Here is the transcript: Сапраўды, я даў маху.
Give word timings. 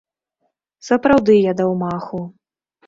Сапраўды, 0.89 1.39
я 1.41 1.53
даў 1.61 1.71
маху. 1.85 2.25